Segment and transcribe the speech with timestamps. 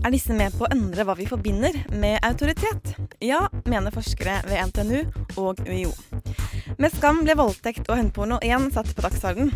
[0.00, 2.94] Er disse med på å endre hva vi forbinder med autoritet?
[3.20, 5.90] Ja, mener forskere ved NTNU og UiO.
[6.80, 9.52] Med skam ble voldtekt og hundeporno igjen satt på dagsordenen.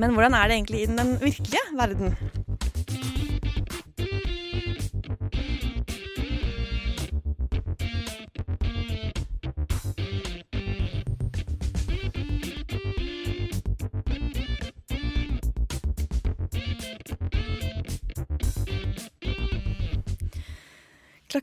[0.00, 2.16] Men hvordan er det egentlig i den virkelige verden?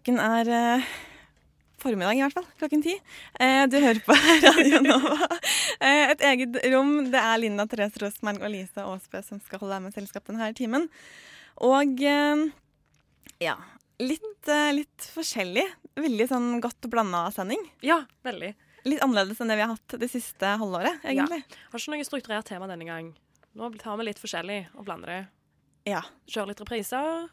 [0.05, 0.89] Klokken er eh,
[1.81, 2.45] formiddag, i hvert fall.
[2.59, 2.91] Klokken ti.
[3.41, 5.15] Eh, du hører på Radio Nova.
[5.81, 6.91] Eh, et eget rom.
[7.09, 10.51] Det er Linda Therese Rosmerg og Lise Aasbø som skal holde deg med selskap denne
[10.53, 10.85] timen.
[11.65, 12.43] Og eh,
[13.41, 13.55] ja,
[13.97, 15.65] litt, eh, litt forskjellig.
[15.97, 17.65] Veldig sånn godt blanda sending.
[17.81, 18.51] Ja, veldig.
[18.85, 21.41] Litt annerledes enn det vi har hatt det siste halvåret, egentlig.
[21.73, 23.09] Har ikke noe strukturert tema denne gang.
[23.57, 25.21] Nå tar vi litt forskjellig og blander det.
[25.89, 26.05] Ja.
[26.29, 27.25] Kjører litt repriser.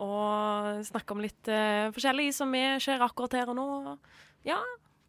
[0.00, 3.66] Og snakke om litt uh, forskjellig som vi skjer akkurat her og nå.
[4.48, 4.58] Ja.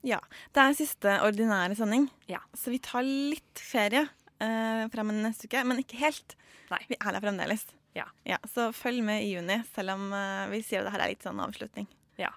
[0.03, 0.19] ja.
[0.51, 2.41] Det er siste ordinære sending, Ja.
[2.57, 5.63] så vi tar litt ferie uh, fram til neste uke.
[5.69, 6.35] Men ikke helt.
[6.73, 6.81] Nei.
[6.91, 7.63] Vi er der fremdeles.
[7.95, 8.05] Ja.
[8.51, 11.25] Så følg med i juni, selv om uh, vi sier at det her er litt
[11.27, 11.87] sånn avslutning.
[12.19, 12.31] Ja.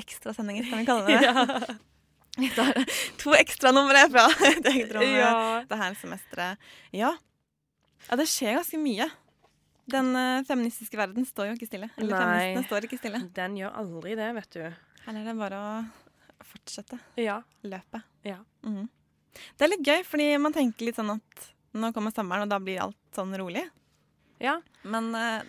[0.00, 1.04] Ekstrasendinger, kan vi kalle
[1.66, 1.74] det.
[2.40, 2.70] Vi tar
[3.20, 4.22] to ekstranumre fra
[4.64, 4.74] det,
[5.10, 5.32] Ja.
[5.68, 6.62] det her semesteret.
[6.96, 7.10] Ja.
[8.06, 9.08] ja, det skjer ganske mye.
[9.90, 11.88] Den eh, feministiske verden står jo ikke stille.
[11.98, 12.22] Eller Nei.
[12.24, 13.20] feministene står ikke stille.
[13.36, 14.62] Den gjør aldri det, vet du.
[15.06, 15.70] Her er det bare å
[16.50, 17.40] fortsette Ja.
[17.64, 18.02] løpet.
[18.24, 18.38] Ja.
[18.66, 18.88] Mhm.
[19.56, 22.58] Det er litt gøy, fordi man tenker litt sånn at nå kommer sommeren, og da
[22.58, 23.62] blir alt sånn rolig.
[24.40, 24.60] ja.
[24.82, 25.42] Men nei.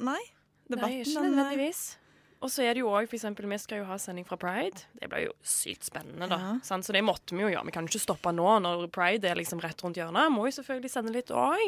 [0.00, 0.20] nei.
[0.68, 1.96] Nei, ikke eh, nødvendigvis.
[2.38, 4.84] Og så er det jo òg, eksempel, vi skal jo ha sending fra Pride.
[4.94, 6.38] Det blir jo sykt spennende, da.
[6.38, 6.52] Ja.
[6.62, 7.66] Så det måtte vi jo gjøre.
[7.66, 10.30] Vi kan jo ikke stoppe nå når Pride er liksom rett rundt hjørnet.
[10.30, 11.64] Må jo selvfølgelig sende litt òg.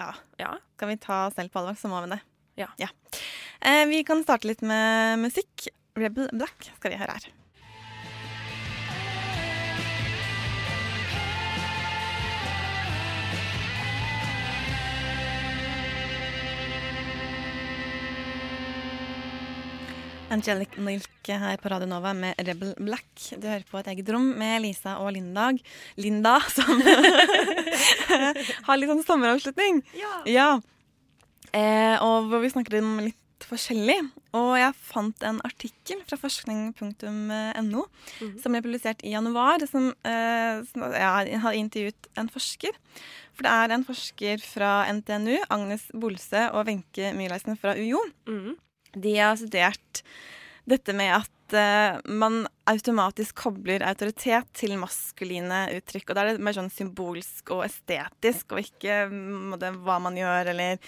[0.00, 0.10] Ja.
[0.40, 0.54] Ja.
[0.80, 2.22] Kan vi ta oss selv på alvor, så må vi det.
[2.56, 2.70] Ja.
[3.60, 5.68] Eh, vi kan starte litt med musikk.
[5.98, 7.32] Rebel Black skal vi høre her.
[20.34, 23.06] Angelic Milk her på Radio Nova med Rebel Black.
[23.38, 25.60] Du hører på et eget rom med Lisa og Lindag.
[26.00, 26.80] Linda, som
[28.66, 29.78] har litt sånn sommeravslutning.
[30.26, 30.56] Ja.
[31.54, 34.00] Eh, og hvor vi snakker om litt forskjellig.
[34.34, 37.84] Og jeg fant en artikkel fra forskning.no
[38.42, 42.74] som ble publisert i januar, som, eh, som jeg har intervjuet en forsker.
[43.34, 48.02] For det er en forsker fra NTNU, Agnes Bolse og Wenche Myhleisen fra UiO.
[48.26, 48.58] Mhm.
[48.96, 50.02] De har studert
[50.70, 56.08] dette med at uh, man automatisk kobler autoritet til maskuline uttrykk.
[56.10, 60.52] Og da er det mer sånn symbolsk og estetisk, og ikke måtte, hva man gjør,
[60.54, 60.78] eller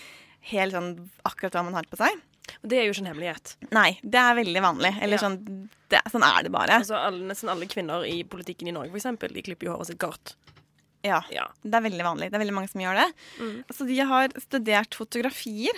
[0.53, 0.93] helt sånn
[1.29, 2.17] akkurat hva man har på seg.
[2.63, 3.57] Og det er jo ikke en hemmelighet.
[3.75, 4.93] Nei, det er veldig vanlig.
[5.03, 5.25] Eller Ja.
[5.27, 5.39] sånn,
[5.91, 6.77] det, sånn er det bare.
[6.79, 9.91] Altså, alle, Nesten alle kvinner i politikken i Norge for eksempel, de klipper jo håret
[9.91, 10.37] sitt kort.
[11.05, 11.49] Ja, Ja.
[11.63, 12.31] det er veldig vanlig.
[12.31, 13.09] Det er veldig mange som gjør det.
[13.43, 13.65] Mm.
[13.75, 15.75] Så de har studert fotografier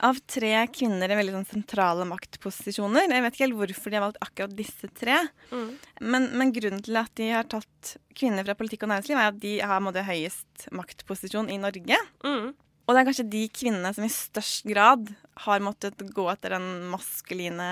[0.00, 3.10] av tre kvinner i veldig sånn sentrale maktposisjoner.
[3.12, 5.18] Jeg vet ikke helt hvorfor de har valgt akkurat disse tre.
[5.52, 5.68] Mm.
[6.00, 9.40] Men, men grunnen til at de har tatt kvinner fra politikk og næringsliv, er at
[9.42, 11.98] de har måtte, høyest maktposisjon i Norge.
[12.24, 12.52] Mm.
[12.82, 15.12] Og det er kanskje de kvinnene som i størst grad
[15.44, 17.68] har måttet gå etter den maskuline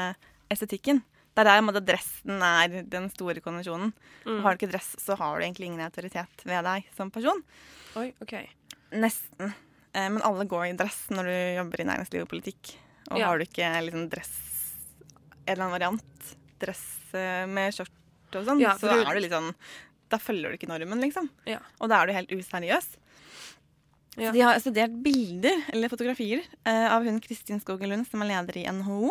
[0.52, 1.02] estetikken.
[1.30, 3.92] Det er der måtte, dressen er den store konvensjonen.
[4.26, 4.40] Mm.
[4.44, 7.42] Har du ikke dress, så har du egentlig ingen autoritet ved deg som person.
[7.98, 8.36] Oi, OK.
[8.92, 9.54] Nesten.
[9.92, 12.74] Eh, men alle går i dress når du jobber i næringsliv og politikk.
[13.10, 13.26] Og Ja.
[13.26, 14.30] har du ikke liksom dress,
[15.46, 16.84] en eller annen variant, dress
[17.14, 19.54] eh, med skjørt og sånn, Ja, så er du litt sånn
[20.10, 21.28] Da følger du ikke normen, liksom.
[21.46, 21.58] Ja.
[21.80, 22.86] Og da er du helt useriøs.
[24.18, 24.30] Ja.
[24.30, 28.26] Så de har studert bilder, eller fotografier, eh, av hun Kristin Skogen Lund, som er
[28.32, 29.10] leder i NHO.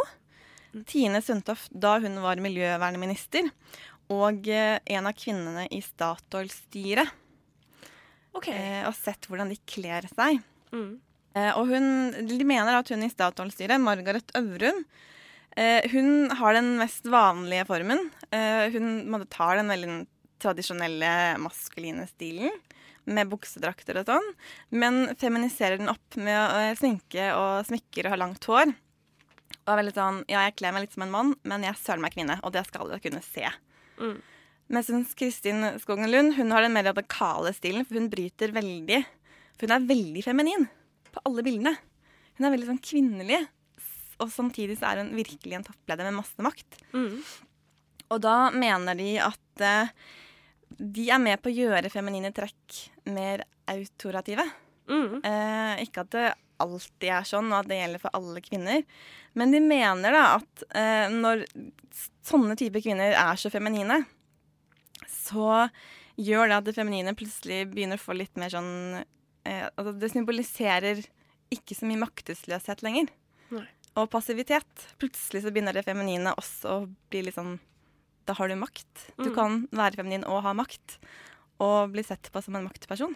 [0.74, 0.84] Mm.
[0.86, 3.50] Tine Sundtoft da hun var miljøvernminister.
[4.10, 7.10] Og eh, en av kvinnene i Statoil-styret.
[8.36, 8.48] OK.
[8.50, 10.44] Eh, og sett hvordan de kler seg.
[10.76, 11.00] Mm.
[11.38, 11.86] Eh, og hun,
[12.30, 14.84] de mener at hun i Statoil-styret, Margaret Øvrum,
[15.58, 18.10] eh, hun har den mest vanlige formen.
[18.32, 20.00] Eh, hun måtte ta den veldig
[20.40, 22.54] tradisjonelle maskuline stilen
[23.10, 24.28] med buksedrakter og sånn,
[24.70, 28.74] men feminiserer den opp med å sminke og smykker og ha langt hår.
[29.60, 32.04] Og er veldig sånn Ja, jeg kler meg litt som en mann, men jeg søler
[32.06, 33.50] meg kvinne, og det skal alle kunne se.
[34.00, 34.20] Mm.
[34.70, 39.02] Mens Kristin Skogen Lund hun har den mer radikale stilen, for hun bryter veldig.
[39.60, 40.66] For hun er veldig feminin
[41.12, 41.76] på alle bildene.
[42.40, 43.42] Hun er veldig sånn kvinnelig,
[44.24, 46.80] og samtidig så er hun virkelig en toppleder med masse makt.
[46.96, 47.20] Mm.
[48.10, 49.92] Og da mener de at eh,
[50.80, 52.80] de er med på å gjøre feminine trekk
[53.12, 54.46] mer autorative.
[54.90, 55.20] Mm.
[55.24, 56.30] Eh, ikke at det
[56.60, 58.84] alltid er sånn, og at det gjelder for alle kvinner.
[59.40, 61.46] Men de mener da at eh, når
[62.28, 64.02] sånne typer kvinner er så feminine,
[65.08, 65.68] så
[66.20, 69.00] gjør det at det feminine plutselig begynner å få litt mer sånn
[69.78, 71.02] altså Det symboliserer
[71.52, 73.10] ikke så mye maktesløshet lenger.
[73.52, 73.66] Nei.
[73.98, 74.86] Og passivitet.
[75.02, 77.58] Plutselig så begynner det feminine også å bli litt sånn
[78.30, 79.08] Da har du makt.
[79.18, 79.36] Du Mm.
[79.36, 81.00] kan være feminin og ha makt.
[81.60, 83.16] Og bli sett på som en maktperson.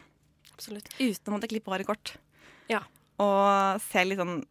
[0.54, 0.90] Absolutt.
[1.00, 2.16] Uten å måtte klippe håret kort.
[2.68, 2.82] Ja.
[3.20, 4.44] Og se litt sånn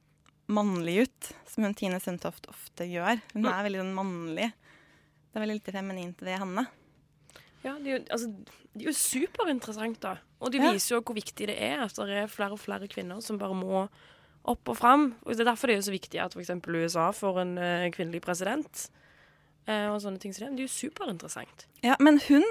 [0.48, 3.20] mannlig ut, som hun Tine Sundtoft ofte gjør.
[3.34, 3.52] Hun Mm.
[3.52, 4.52] er veldig sånn mannlig.
[5.32, 6.66] Det er veldig lite feminint ved henne.
[7.62, 8.30] Ja, det er jo, altså,
[8.72, 10.16] det er jo superinteressant, da.
[10.42, 13.22] Og det viser jo hvor viktig det er at det er flere og flere kvinner
[13.22, 13.84] som bare må
[14.42, 15.12] opp og fram.
[15.22, 16.50] Og det er derfor det er jo så viktig at f.eks.
[16.66, 18.86] USA får en uh, kvinnelig president.
[19.68, 20.56] Uh, og sånne ting som det.
[20.58, 21.66] Det er jo superinteressant.
[21.86, 22.46] Ja, men hun,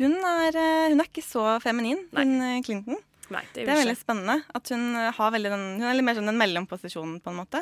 [0.00, 2.98] hun, er, eh, hun er ikke så feminin, hun Clinton.
[3.28, 6.06] Nei, det er Det er veldig spennende at hun har veldig den Hun er litt
[6.06, 7.60] mer sånn den mellomposisjonen, på en måte.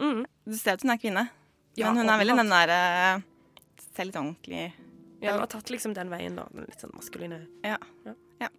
[0.00, 0.24] mm.
[0.48, 1.28] Du ser at hun er kvinne,
[1.76, 2.80] Ja, men hun er veldig den derre
[3.94, 4.64] selv litt ordentlig
[5.24, 6.44] Ja, hun har tatt liksom den veien, da.
[6.52, 7.40] Den litt sånn maskuline.
[7.64, 7.78] Ja.
[8.04, 8.14] Ja.
[8.44, 8.50] ja.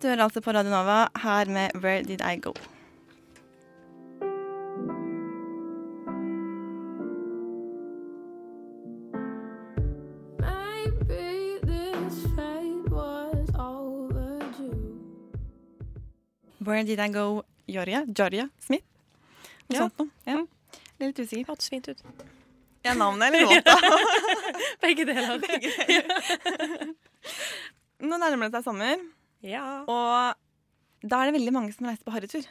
[0.00, 2.54] Du hører altså på Radio Nova her med Where Did I Go?
[16.58, 18.06] Where Did I Go, Jorja?
[18.18, 18.84] Jorja Smith?
[19.68, 19.78] Noe Ja.
[19.80, 20.08] sånt noe.
[20.24, 20.46] Ja.
[21.00, 21.44] Er litt usikker.
[21.48, 22.02] Hørtes fint ut.
[22.84, 23.76] Ja, navnet eller låta?
[24.84, 25.40] Begge deler.
[28.04, 29.04] Nå nærmer det seg sommer,
[29.40, 29.64] ja.
[29.88, 30.34] og
[31.04, 32.44] da er det veldig mange som reiser på harrytur.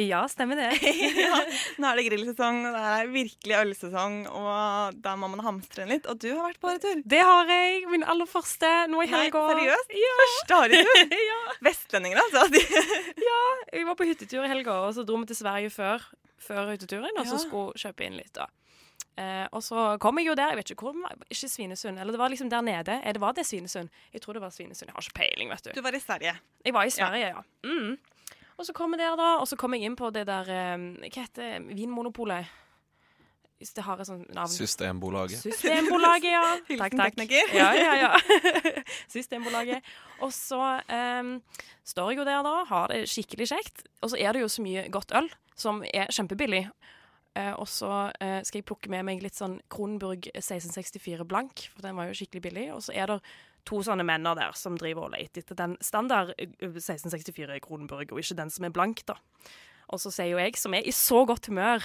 [0.00, 0.68] ja, stemmer det.
[1.26, 1.40] ja,
[1.80, 5.92] nå er det grillsesong, og det er virkelig ølsesong, og da må man hamstre inn
[5.92, 6.08] litt.
[6.08, 7.02] Og du har vært på harrytur.
[7.04, 7.82] Det har jeg.
[7.92, 9.44] Min aller første nå i helga.
[9.52, 9.96] seriøst?
[10.00, 10.14] Ja.
[10.22, 11.16] Første harrytur.
[11.30, 11.40] ja.
[11.68, 12.64] Vestlendinger, altså.
[13.28, 13.42] ja.
[13.76, 16.08] Vi var på hyttetur i helga, og så dro vi til Sverige før,
[16.48, 17.12] før hytteturen.
[17.20, 18.48] Og så skulle kjøpe inn litt, da.
[19.18, 22.20] Eh, og så kom jeg jo der, jeg vet ikke hvor, ikke Svinesund, eller det
[22.20, 23.00] var liksom der nede.
[23.02, 23.90] Eh, det var det Svinesund?
[24.12, 24.90] Jeg tror det var Svinesund.
[24.90, 25.72] Jeg har ikke peiling, vet du.
[25.74, 26.36] du var i Sverige.
[26.64, 27.42] Jeg var i Sverige, ja.
[27.64, 27.98] Mm.
[28.58, 30.86] Og så kom jeg der, da, og så kom jeg inn på det der eh,
[31.02, 31.58] Hva heter?
[31.66, 32.54] Vinmonopolet?
[33.58, 34.50] Hvis det har et sånt navn.
[34.54, 35.40] Systembolaget.
[35.42, 36.42] Systembolaget, ja.
[36.82, 37.32] Takk, takk.
[37.54, 38.12] Ja, ja, ja.
[39.14, 39.82] Systembolaget.
[40.22, 41.32] Og så um,
[41.82, 43.82] står jeg jo der da, har det skikkelig kjekt.
[43.98, 45.26] Og så er det jo så mye godt øl
[45.58, 46.68] som er kjempebillig.
[47.36, 47.90] Eh, og så
[48.20, 52.16] eh, skal jeg plukke med meg litt sånn Kronenburg 1664 blank, for den var jo
[52.18, 52.66] skikkelig billig.
[52.74, 53.18] Og så er det
[53.68, 58.22] to sånne menner der som driver og leter etter den standard eh, 1664 Kronenburg, og
[58.22, 59.18] ikke den som er blank, da.
[59.88, 61.84] Og så sier jo jeg, som er i så godt humør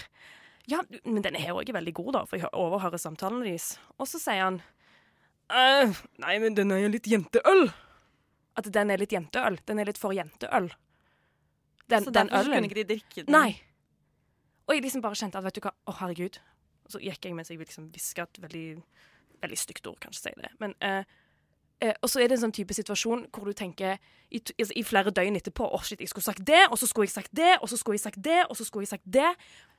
[0.68, 3.74] Ja, men denne her òg er veldig god, da, for jeg overhører samtalen deres.
[4.00, 4.62] Og så sier han
[5.52, 5.92] «Øh,
[6.24, 7.68] Nei, men den er jo litt jenteøl.
[8.56, 9.58] At den er litt jenteøl.
[9.68, 10.70] Den er litt for jenteøl.
[11.92, 12.56] Den, så den derfor så ølen.
[12.56, 13.34] kunne ikke de drikke den.
[13.36, 13.50] Nei.
[14.68, 16.40] Og jeg liksom bare kjente at vet du hva, å herregud.
[16.86, 18.68] Og så gikk jeg mens jeg liksom hviska et veldig,
[19.44, 20.52] veldig stygt ord, kanskje si det.
[20.60, 21.04] Men, eh,
[21.82, 23.98] eh, og så er det en sånn type situasjon hvor du tenker
[24.32, 27.08] i, altså, i flere døgn etterpå Å, shit, jeg skulle sagt det, og så skulle
[27.08, 29.34] jeg sagt det, og så skulle jeg sagt det, og så skulle jeg sagt det.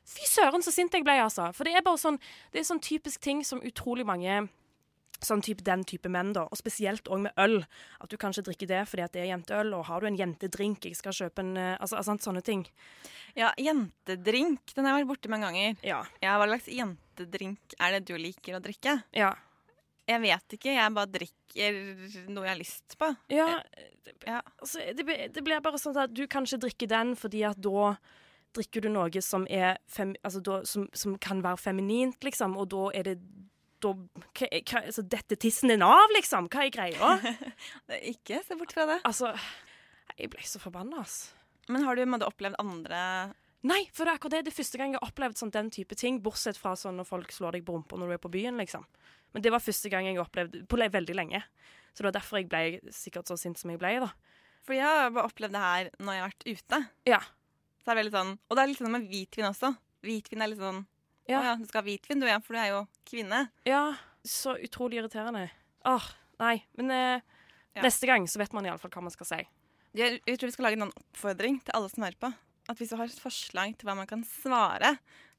[0.04, 1.48] Fy søren, så sint jeg ble, altså.
[1.56, 2.20] For det er bare sånn
[2.52, 4.48] Det er sånn typisk ting som utrolig mange
[5.24, 6.42] Sånn type, den type menn, da.
[6.50, 7.60] Og spesielt òg med øl.
[8.02, 10.84] At du kanskje drikker det fordi at det er jenteøl, og har du en jentedrink,
[10.84, 12.66] jeg skal kjøpe en eh, Altså, altså sånne ting.
[13.38, 14.74] Ja, jentedrink.
[14.74, 15.76] Den har jeg vært borti mange ganger.
[15.86, 16.02] Ja.
[16.22, 18.98] Ja, Hva slags jentedrink er det du liker å drikke?
[19.16, 19.32] Ja.
[20.04, 21.78] Jeg vet ikke, jeg bare drikker
[22.28, 23.08] noe jeg har lyst på.
[23.32, 23.46] Ja,
[24.28, 24.42] Ja.
[24.60, 27.94] altså, det, det blir bare sånn at du kan ikke drikke den fordi at da
[28.54, 32.68] drikker du noe som er fem, altså da, som, som kan være feminint, liksom, og
[32.74, 33.16] da er det
[33.84, 36.48] da, hva, hva, altså, Dette tissen din av, liksom?
[36.52, 37.14] Hva er greia?
[38.14, 38.98] Ikke se bort fra det.
[39.06, 39.32] altså,
[40.18, 41.32] jeg ble så forbanna, altså.
[41.72, 43.00] Men har du måtte, opplevd andre
[43.64, 44.42] Nei, for det er akkurat det.
[44.44, 47.06] Det er første gang jeg har opplevd sånn, den type ting, bortsett fra sånn når
[47.08, 48.84] folk slår deg på rumpa når du er på byen, liksom.
[49.32, 51.40] Men det var første gang jeg opplevde på veldig lenge.
[51.94, 54.10] Så det var derfor jeg ble sikkert så sint som jeg ble, da.
[54.68, 56.80] For jeg har bare opplevd det her når jeg har vært ute.
[57.08, 57.22] Ja.
[57.80, 59.72] Så er det veldig sånn, Og det er litt sånn med hvitvin også.
[60.04, 60.84] Hvitvin er litt sånn
[61.28, 61.40] Ja.
[61.40, 63.48] Å ja, du skal ha hvitvin du, ja, for du er jo kvinne.
[63.64, 65.46] Ja, så utrolig irriterende.
[65.88, 66.62] Åh, nei.
[66.76, 67.20] Men eh,
[67.74, 67.82] Ja.
[67.82, 69.40] neste gang så vet man iallfall hva man skal si.
[69.94, 72.32] Jeg, jeg tror vi skal lage en oppfordring til alle som hører på.
[72.68, 74.94] at hvis du har et forslag til hva man kan svare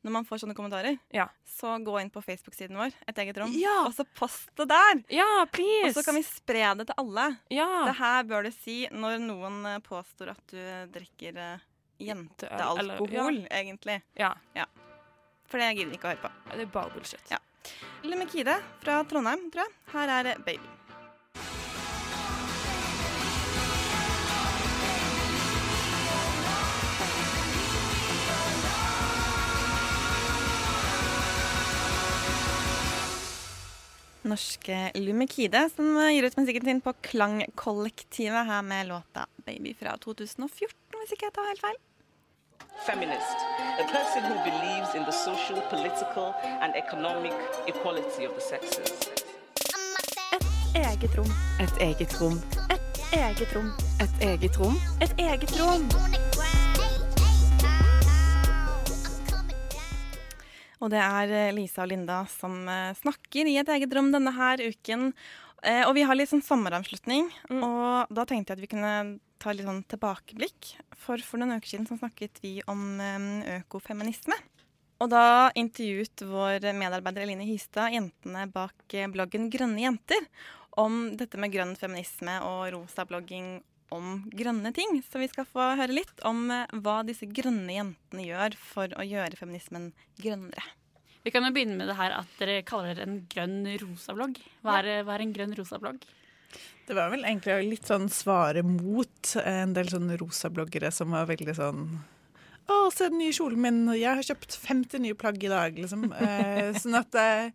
[0.06, 1.30] når man får sånne kommentarer, Ja.
[1.50, 3.86] så gå inn på Facebook-siden vår, Et eget rom, Ja.
[3.88, 5.01] og så post det der!
[5.10, 7.39] Ja, Og så kan vi spre det til alle.
[7.50, 7.86] ja.
[7.88, 10.58] Det her bør du si når noen eh, påstår at du
[10.94, 11.60] drikker eh,
[12.00, 14.01] jentealkohol, egentlig.
[14.15, 14.34] ja.
[15.50, 16.34] For det gidder vi ikke å høre på.
[16.54, 17.28] Det er bare bullshit.
[17.32, 17.42] Ja.
[18.06, 19.78] Lemekide fra Trondheim, tror jeg.
[19.94, 20.75] Her er Baby.
[34.25, 40.98] Norske Lumikide, som gir ut musikken sin på Klangkollektivet her med låta 'Baby' fra 2014,
[40.98, 41.78] hvis ikke jeg tar helt feil.
[42.84, 43.38] Feminist,
[43.79, 47.34] a person who believes in the social, political, and economic
[47.67, 49.10] equality of the sexes.
[50.75, 51.32] Eget rom.
[51.60, 52.41] Et eget rom.
[52.70, 53.72] Et Eget rom.
[54.01, 54.75] Et eget rom.
[55.01, 55.84] Et eget rom.
[60.84, 64.34] Og det er eh, Lisa og Linda som eh, snakker i et eget rom denne
[64.36, 65.13] her uken.
[65.65, 67.29] Eh, Og vi har litt sånn sommeravslutning,
[67.65, 70.75] og da tenkte jeg at vi kunne ta litt sånn tilbakeblikk.
[70.95, 74.38] For for noen uker siden så snakket vi om eh, økofeminisme.
[75.01, 80.22] Og da intervjuet vår medarbeider Eline Hystad jentene bak eh, bloggen Grønne jenter
[80.77, 83.62] om dette med grønn feminisme og rosa blogging
[83.95, 85.01] om grønne ting.
[85.07, 86.48] Så vi skal få høre litt om
[86.84, 90.63] hva disse grønne jentene gjør for å gjøre feminismen grønnere.
[91.25, 94.38] Vi kan jo begynne med det her at dere kaller dere en grønn rosa-blogg.
[94.62, 96.03] Hva, hva er en grønn rosa-blogg?
[96.86, 101.55] Det var vel egentlig litt sånn svare mot en del sånne rosa-bloggere som var veldig
[101.58, 101.88] sånn
[102.65, 106.08] å, se den nye kjolen min, jeg har kjøpt 50 nye plagg i dag, liksom.
[106.25, 107.51] Eh, sånn at eh,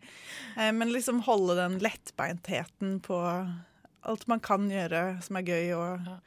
[0.55, 6.07] eh, Men liksom holde den lettbeintheten på alt man kan gjøre som er gøy, og
[6.07, 6.21] Ja,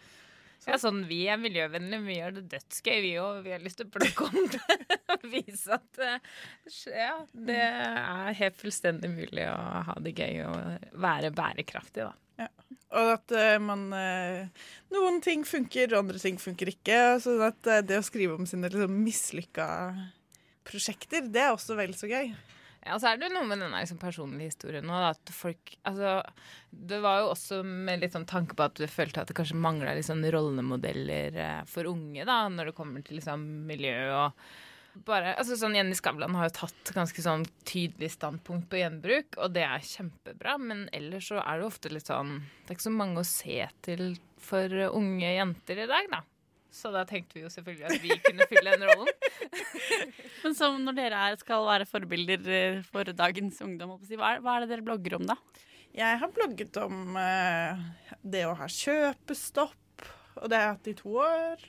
[0.79, 3.41] sånn, Vi er miljøvennlige, vi gjør det dødsgøy, vi òg.
[3.45, 6.33] Vi har lyst til å plukke om det og vise at eh,
[6.89, 7.15] ja,
[7.49, 9.57] det er helt fullstendig mulig å
[9.89, 12.47] ha det gøy og være bærekraftig, da.
[12.93, 16.97] Og at uh, man uh, Noen ting funker, andre ting funker ikke.
[17.23, 19.67] Sånn at uh, det å skrive om sine liksom, mislykka
[20.67, 22.31] prosjekter, det er også vel så gøy.
[22.83, 26.17] Ja, så er det jo noe med denne liksom, personlige historien nå, at folk Altså,
[26.69, 29.59] det var jo også med litt sånn tanke på at du følte at det kanskje
[29.59, 34.45] mangla litt sånn rollemodeller eh, for unge, da, når det kommer til liksom miljø og
[35.07, 39.55] bare, altså sånn Jenny Skavlan har jo tatt ganske sånn tydelig standpunkt på gjenbruk, og
[39.55, 42.93] det er kjempebra, men ellers så er det ofte litt sånn Det er ikke så
[42.93, 44.03] mange å se til
[44.43, 46.21] for unge jenter i dag, da.
[46.73, 49.11] Så da tenkte vi jo selvfølgelig at vi kunne fylle den rollen.
[50.43, 54.57] Men som når dere er, skal være forbilder eh, for dagens ungdom, hva, er, hva
[54.57, 55.37] er det dere blogger om da?
[55.93, 57.81] Jeg har blogget om eh,
[58.25, 60.07] det å ha kjøpestopp,
[60.41, 61.67] og det har jeg hatt i to år.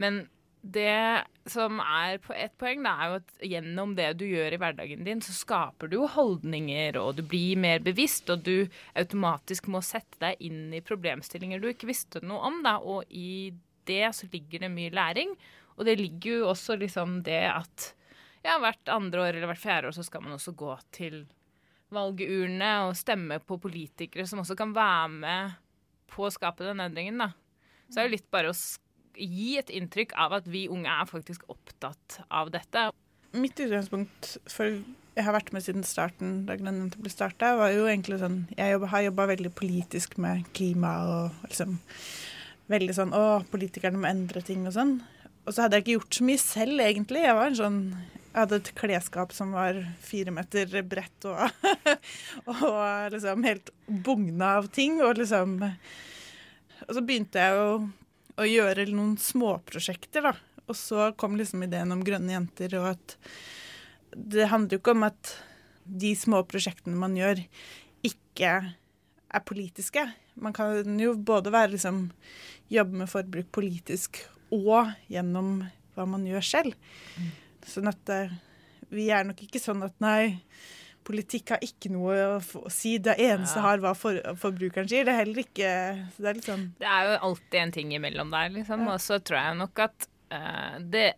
[0.00, 0.22] Men
[0.64, 4.60] det som er på ett poeng, det er jo at gjennom det du gjør i
[4.62, 8.64] hverdagen din, så skaper du holdninger, og du blir mer bevisst, og du
[8.96, 13.52] automatisk må sette deg inn i problemstillinger du ikke visste noe om, da, og i
[13.88, 15.34] det så ligger det mye læring.
[15.74, 17.90] Og det ligger jo også liksom det at
[18.44, 21.24] ja, hvert andre år eller hvert fjerde år så skal man også gå til
[21.94, 25.54] valgurnene og stemme på politikere som også kan være med
[26.10, 27.32] på å skape den endringen, da.
[27.88, 28.58] Så det er jo litt bare å
[29.14, 32.90] gi et inntrykk av at vi unge er faktisk opptatt av dette.
[33.34, 34.78] Mitt utgangspunkt for
[35.14, 38.80] jeg har vært med siden starten, da Grønland ble starta, var jo egentlig sånn Jeg
[38.90, 41.76] har jobba veldig politisk med klima og liksom
[42.72, 44.98] Veldig sånn Å, politikerne må endre ting og sånn.
[45.44, 47.24] Og så hadde jeg ikke gjort så mye selv, egentlig.
[47.26, 47.80] Jeg var en sånn
[48.34, 51.68] jeg hadde et klesskap som var fire meter bredt og,
[52.50, 54.96] og liksom helt bugna av ting.
[55.06, 57.76] Og liksom Og så begynte jeg å,
[58.42, 60.34] å gjøre noen småprosjekter, da.
[60.66, 63.16] Og så kom liksom ideen om grønne jenter, og at
[64.14, 65.36] det handler jo ikke om at
[65.84, 67.44] de små prosjektene man gjør,
[68.02, 68.56] ikke
[69.34, 70.04] er politiske.
[70.40, 72.06] Man kan jo både være liksom
[72.72, 74.22] jobbe med forbruk politisk
[74.54, 75.58] og gjennom
[75.94, 76.74] hva man gjør selv.
[77.66, 78.32] Sånn at eh,
[78.94, 80.40] vi er nok ikke sånn at nei,
[81.04, 82.96] politikk har ikke noe å si.
[83.02, 83.66] Det eneste Ja.
[83.68, 85.04] har hva for, forbrukeren sier.
[85.06, 85.72] Det er heller ikke
[86.16, 88.86] så Det er sånn Det er jo alltid en ting imellom der, liksom.
[88.88, 91.14] Og så tror jeg nok at uh, det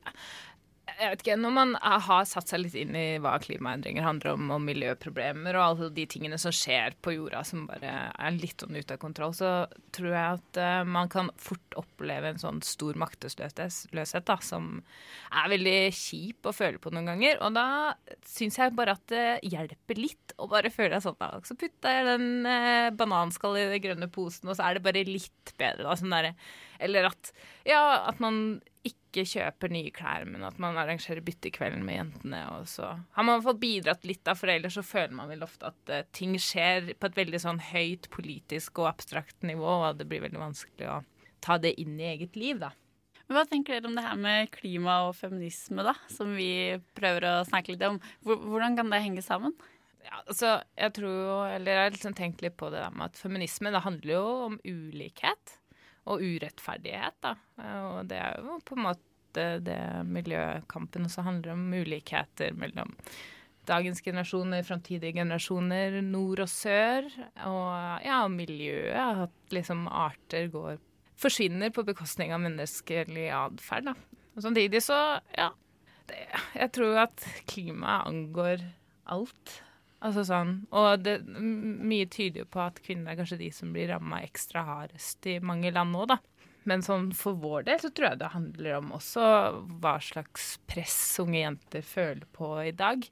[0.96, 4.50] jeg vet ikke, Når man har satt seg litt inn i hva klimaendringer handler om,
[4.54, 8.76] og miljøproblemer og alle de tingene som skjer på jorda som bare er litt sånn
[8.76, 9.50] ute av kontroll, så
[9.96, 14.70] tror jeg at uh, man kan fort oppleve en sånn stor maktesløshet da, som
[15.32, 17.42] er veldig kjip å føle på noen ganger.
[17.44, 17.66] Og da
[18.26, 21.34] syns jeg bare at det hjelper litt å bare føle sånn da.
[21.46, 25.04] Så putter jeg den uh, bananskallet i den grønne posen, og så er det bare
[25.08, 25.84] litt bedre.
[25.84, 26.32] Da, sånn der,
[26.82, 27.34] eller at,
[27.68, 28.62] ja, at man
[29.16, 32.42] ikke kjøper nye klær, men at man arrangerer byttekvelden med jentene.
[32.56, 35.70] Og så har man fått bidratt litt, da, for ellers så føler man vel ofte
[35.72, 40.08] at uh, ting skjer på et veldig sånn høyt politisk og abstrakt nivå, og det
[40.10, 40.98] blir veldig vanskelig å
[41.44, 42.72] ta det inn i eget liv, da.
[43.26, 45.96] Hva tenker dere om det her med klima og feminisme, da?
[46.12, 47.98] Som vi prøver å snakke litt om.
[48.22, 49.56] Hvordan kan det henge sammen?
[50.06, 53.08] Ja, altså, jeg tror jo, eller jeg har liksom tenkt litt på det der med
[53.08, 55.56] at feminisme det handler jo om ulikhet
[56.06, 57.34] og urettferdighet, da.
[57.90, 62.94] Og det er jo på en måte det miljøkampen også handler om, ulikheter mellom
[63.66, 67.08] dagens generasjoner, framtidige generasjoner, nord og sør.
[67.48, 70.78] Og ja, miljøet, at liksom arter går
[71.20, 73.94] forsvinner på bekostning av menneskelig atferd, da.
[74.36, 74.98] Og samtidig så,
[75.36, 75.50] ja
[76.10, 78.64] det, Jeg tror at klimaet angår
[79.12, 79.62] alt.
[80.04, 83.88] Altså sånn, og det, mye tyder jo på at kvinner er kanskje de som blir
[83.88, 86.18] ramma ekstra hardest i mange land nå, da.
[86.66, 89.24] Men sånn for vår del så tror jeg det handler om også
[89.82, 93.06] hva slags press unge jenter føler på i dag.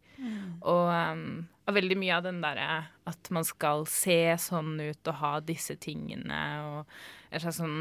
[0.67, 2.67] Og, um, og veldig mye av den derre
[3.07, 7.79] at man skal se sånn ut og ha disse tingene, og en slags sånn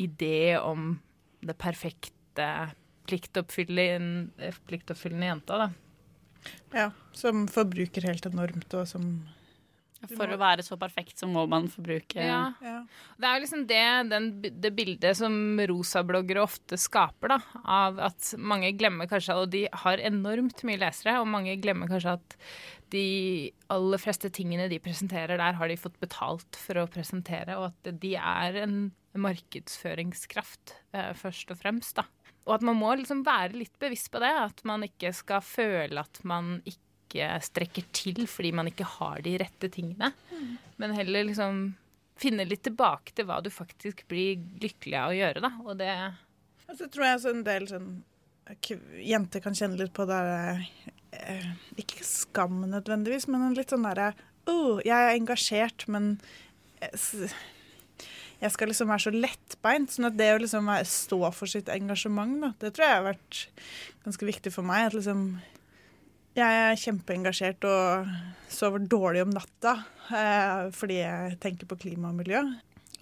[0.00, 0.98] idé om
[1.44, 2.50] det perfekte
[3.08, 5.72] pliktoppfyllende, pliktoppfyllende jenta, da.
[6.74, 9.08] Ja, som forbruker helt enormt, og som
[10.04, 12.52] For å være så perfekt så må man forbruke Ja.
[12.60, 15.32] Det er jo liksom det, den, det bildet som
[15.70, 17.38] rosabloggere ofte skaper, da.
[17.64, 22.18] Av at mange glemmer kanskje Og de har enormt mye lesere, og mange glemmer kanskje
[22.18, 22.36] at
[22.92, 23.06] de
[23.72, 27.96] aller fleste tingene de presenterer der, har de fått betalt for å presentere, og at
[28.02, 28.76] de er en
[29.18, 32.06] markedsføringskraft eh, først og fremst, da.
[32.44, 36.02] Og at man må liksom være litt bevisst på det, at man ikke skal føle
[36.02, 40.10] at man ikke strekker til fordi man ikke har de rette tingene.
[40.80, 41.66] Men heller liksom
[42.20, 45.52] finne litt tilbake til hva du faktisk blir lykkelig av å gjøre, da.
[45.64, 45.94] Og det
[46.64, 47.88] Altså, tror jeg så en del sånn
[49.04, 50.20] Jenter kan kjenne litt på det
[51.16, 54.12] eh, Ikke skam nødvendigvis, men en litt sånn derre
[54.50, 56.14] oh, jeg er engasjert, men
[58.42, 59.92] jeg skal liksom være så lettbeint.
[59.94, 63.42] Sånn at det å liksom stå for sitt engasjement, da, det tror jeg har vært
[64.06, 64.88] ganske viktig for meg.
[64.88, 65.26] At liksom
[66.34, 68.08] jeg er kjempeengasjert og
[68.50, 69.76] sover dårlig om natta
[70.10, 72.40] eh, fordi jeg tenker på klima og miljø.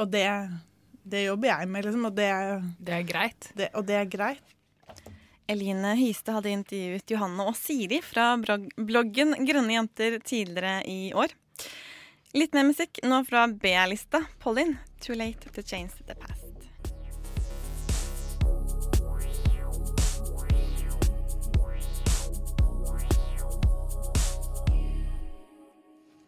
[0.02, 0.26] Og det,
[1.08, 2.08] det jobber jeg med, liksom.
[2.10, 2.28] Og det,
[2.76, 3.48] det er greit.
[3.56, 4.52] Det, og det er greit.
[5.52, 11.32] Eline Hyste hadde intervjuet Johanne og Siri fra bloggen Grønne jenter tidligere i år.
[12.36, 14.22] Litt mer musikk nå fra B-lista.
[14.40, 16.62] Pauline, 'Too Late to Change the Past'.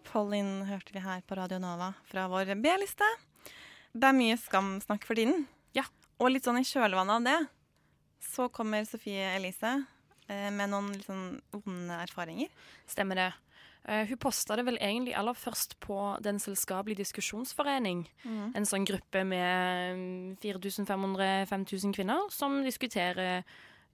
[0.04, 3.06] Pauline hørte vi her på Radio Nova fra vår B-liste.
[3.94, 5.46] Det er mye skamsnakk for tiden.
[5.74, 5.86] Ja.
[6.18, 7.38] Og litt sånn i kjølvannet av det,
[8.22, 9.72] så kommer Sofie Elise
[10.26, 12.50] eh, med noen litt sånn vonde erfaringer.
[12.90, 13.30] Stemmer det.
[13.84, 18.06] Eh, hun posta det vel egentlig aller først på Den selskapelige diskusjonsforening.
[18.24, 18.52] Mm.
[18.56, 23.44] En sånn gruppe med mm, 4500-5000 kvinner som diskuterer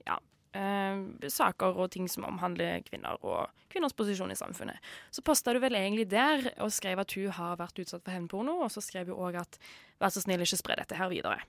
[0.07, 0.15] ja,
[0.55, 4.79] eh, saker og ting som omhandler kvinner og kvinners posisjon i samfunnet.
[5.11, 8.61] Så posta hun vel egentlig der og skrev at hun har vært utsatt for hevnporno,
[8.63, 9.59] og så skrev hun òg at
[9.99, 11.43] vær så snill, ikke spre dette her videre.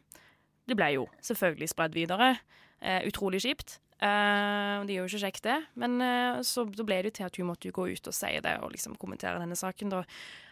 [0.66, 2.34] Det ble jo selvfølgelig spredd videre.
[2.82, 3.78] Eh, utrolig kjipt.
[4.02, 5.58] Og det gjør jo ikke kjekt, det.
[5.78, 8.32] Men uh, så da ble det jo til at hun måtte gå ut og si
[8.42, 9.92] det og liksom kommentere denne saken.
[9.92, 10.02] Da.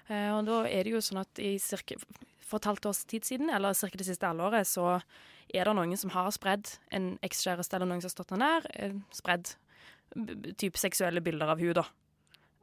[0.07, 1.99] Uh, og da er det jo sånn at i cirka,
[2.47, 3.91] for et halvt års tid siden, eller ca.
[3.91, 5.01] det siste halvåret, så
[5.51, 8.71] er det noen som har spredd en ekskjæreste eller noen som har stått henne nær,
[8.79, 9.55] uh, spredd
[10.59, 11.87] type seksuelle bilder av hun da.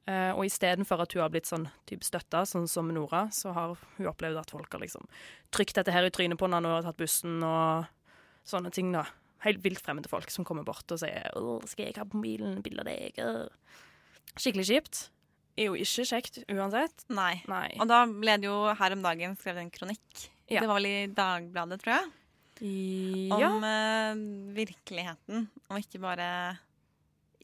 [0.07, 3.75] Uh, og istedenfor at hun har blitt sånn type støtta, sånn som Nora, så har
[3.97, 5.03] hun opplevd at folk har liksom
[5.51, 7.89] trykt dette her i trynet på henne når hun har tatt bussen og
[8.47, 9.03] sånne ting, da.
[9.45, 11.29] Helt vilt fremmede folk som kommer bort og sier
[11.69, 13.47] skal jeg ha på mobilen bilde av deg?' Åh.
[14.37, 15.03] Skikkelig kjipt.
[15.57, 17.05] Er jo ikke kjekt uansett.
[17.09, 17.41] Nei.
[17.49, 17.71] Nei.
[17.81, 20.27] Og da ble det jo her om dagen skrevet en kronikk.
[20.47, 20.61] Ja.
[20.61, 22.11] Det var vel i Dagbladet, tror jeg.
[22.61, 23.49] Ja.
[23.49, 26.29] Om uh, virkeligheten, og ikke bare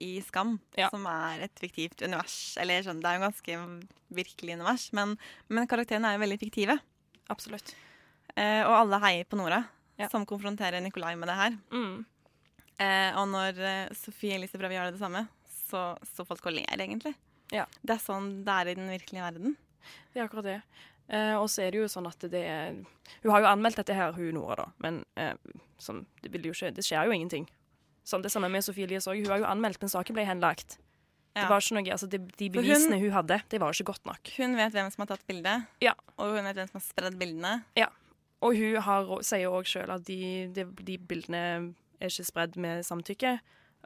[0.02, 0.90] i Skam, Ja.
[0.90, 2.56] som er et fiktivt univers.
[2.62, 3.58] Eller sånn, det er jo ganske
[4.14, 5.18] virkelig univers, men,
[5.50, 6.78] men karakterene er jo veldig fiktive.
[7.34, 7.76] Absolutt.
[8.36, 9.62] Eh, og alle heier på Nora,
[10.00, 10.08] Ja.
[10.10, 11.58] som konfronterer Nikolai med det her.
[11.72, 12.06] Mm.
[12.82, 15.26] Eh, og når eh, Sofie Elise prøver å gjøre det samme,
[15.70, 17.14] så står folk og ler, egentlig.
[17.54, 17.68] Ja.
[17.86, 19.56] Det er sånn det er i den virkelige verden.
[20.14, 20.58] Det er akkurat det.
[21.14, 22.78] Eh, og så er det jo sånn at det er
[23.22, 25.34] Hun har jo anmeldt dette her, hun Nora, da, men eh,
[25.78, 27.46] sånn, det, ikke, det skjer jo ingenting.
[28.08, 29.20] Sånn, det samme med Sofie Elise òg.
[29.22, 30.78] Hun har jo anmeldt, men saken ble henlagt.
[31.36, 31.44] Ja.
[31.44, 34.06] Det var ikke noe, altså, de, de bevisene hun- hun, hadde, det var ikke godt
[34.06, 34.32] nok.
[34.38, 35.94] Hun vet hvem som har tatt bildet, Ja.
[36.18, 37.54] og hun vet hvem som har spredd bildene.
[38.44, 40.20] Og hun har, sier òg sjøl at de,
[40.54, 41.44] de, de bildene
[42.00, 43.38] er ikke spredd med samtykke.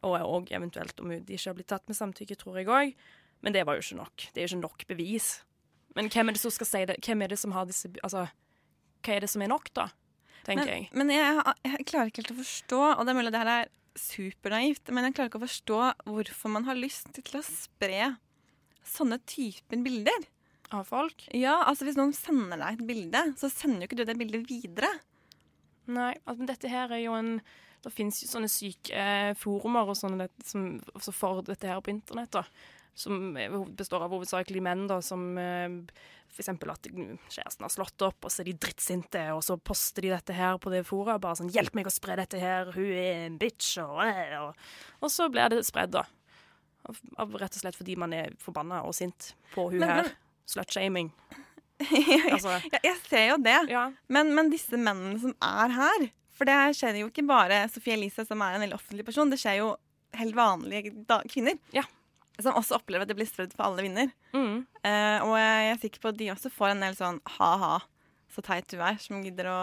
[0.06, 2.98] Og, og eventuelt om de ikke har blitt tatt med samtykke, tror jeg òg.
[3.46, 4.28] Men det var jo ikke nok.
[4.34, 5.30] Det er jo ikke nok bevis.
[5.98, 7.00] Men hvem er det som skal si det?
[7.06, 8.28] Hvem er det som har disse Altså,
[9.06, 9.90] hva er det som er nok, da?
[10.46, 10.88] Tenker Men, jeg.
[10.94, 13.72] men jeg, jeg klarer ikke helt å forstå, og det er mulig det her er
[13.98, 18.14] supernaivt, men jeg klarer ikke å forstå hvorfor man har lyst til å spre
[18.88, 20.28] sånne typer bilder.
[20.76, 21.28] Av folk?
[21.38, 24.50] Ja, altså Hvis noen sender deg et bilde, så sender jo ikke du det bildet
[24.50, 24.90] videre.
[25.88, 27.38] Nei, altså, men dette her er jo en
[27.86, 31.94] Det fins jo sånne syke eh, forumer og sånne som, også for dette her på
[31.94, 32.42] internett, da.
[32.98, 33.38] Som
[33.78, 35.94] består av hovedsakelig menn, da, som f.eks.
[36.34, 40.04] for eksempel at kjæresten har slått opp, og så er de drittsinte, og så poster
[40.04, 41.22] de dette her på det forumet.
[41.22, 44.56] Bare sånn 'Hjelp meg å spre dette her, hun er en bitch', og, eh, og,
[45.00, 46.04] og så blir det spredd, da.
[46.90, 50.04] Av, av, rett og slett fordi man er forbanna og sint på hun Men- her.
[50.04, 50.16] men-
[50.48, 51.12] Slutshaming.
[52.34, 53.84] Altså, ja, jeg ser jo det, ja.
[54.10, 58.26] men, men disse mennene som er her For det skjer jo ikke bare Sofie Elise,
[58.26, 59.30] som er en veldig offentlig person.
[59.30, 59.68] Det skjer jo
[60.18, 60.96] helt vanlige
[61.30, 61.60] kvinner.
[61.76, 61.84] Ja.
[62.42, 64.10] Som også opplever at det blir strødd for alle vinner.
[64.34, 64.66] Mm.
[64.86, 67.80] Eh, og jeg er sikker på at de også får en del sånn ha-ha,
[68.34, 69.62] så teit du er, som gidder å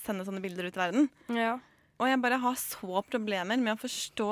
[0.00, 1.10] sende sånne bilder ut i verden.
[1.32, 1.56] ja.
[1.98, 4.28] Og jeg bare har så problemer med å forstå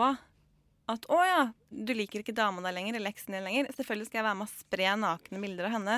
[0.90, 3.72] at å ja, du liker ikke dama di lenger, eller eksen din lenger.
[3.74, 5.96] Selvfølgelig skal jeg være med å spre nakne bilder av henne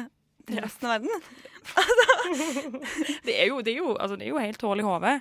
[0.48, 1.27] til resten av verden.
[3.27, 5.14] Det er jo, det er jo, altså, det er jo helt hull i hodet.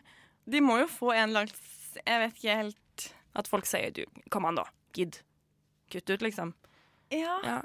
[0.48, 1.56] De må jo få en langs
[2.00, 3.06] Jeg vet ikke helt
[3.38, 4.64] At folk sier du, kom an da,
[4.96, 5.20] gidd.
[5.92, 6.54] Kutt ut, liksom.
[7.14, 7.36] Ja.
[7.44, 7.58] Ja.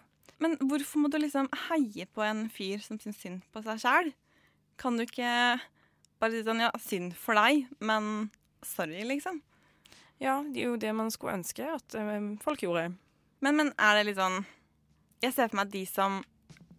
[0.42, 4.10] Men hvorfor må du liksom heie på en fyr som syns synd på seg sjæl?
[4.80, 5.30] Kan du ikke
[6.22, 8.30] bare si sånn ja, synd for deg, men
[8.66, 9.40] sorry, liksom?
[10.22, 12.92] Ja, det er jo det man skulle ønske at eh, folk gjorde.
[13.42, 14.44] Men, men er det litt sånn
[15.22, 16.20] Jeg ser for meg at de som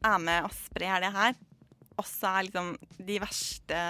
[0.04, 1.36] er med og sprer det her,
[2.00, 2.70] også er liksom
[3.08, 3.82] de verste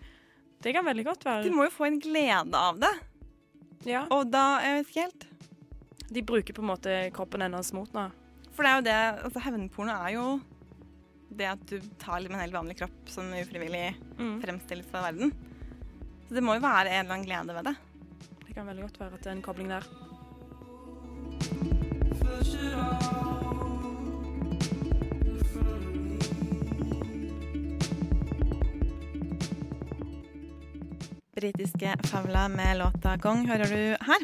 [0.63, 1.43] Det kan veldig godt være.
[1.45, 2.93] De må jo få en glede av det.
[3.89, 4.05] ja.
[4.13, 5.27] Og da Jeg vet ikke helt.
[6.13, 8.11] De bruker på en måte kroppen hennes mot noe.
[8.53, 8.97] For det er jo det
[9.27, 10.25] altså Hevnporno er jo
[11.37, 14.41] det at du tar liksom en helt vanlig kropp som ufrivillig Mm.
[14.43, 15.33] fremstilles for verden.
[16.27, 17.75] Så det må jo være en eller annen glede ved det.
[18.47, 19.83] Det kan veldig godt være at det er en kobling der.
[31.43, 34.21] Britiske Favla med låta 'Gong' hører du her.